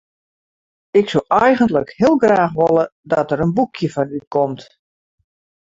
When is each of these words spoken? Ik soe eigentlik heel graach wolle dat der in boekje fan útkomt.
Ik 0.89 1.09
soe 1.09 1.23
eigentlik 1.27 1.89
heel 1.95 2.17
graach 2.21 2.53
wolle 2.59 2.85
dat 3.11 3.27
der 3.29 3.41
in 3.45 3.55
boekje 3.57 3.87
fan 3.95 4.13
útkomt. 4.17 4.61